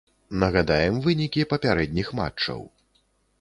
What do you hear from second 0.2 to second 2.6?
Нагадаем вынікі папярэдніх матчаў.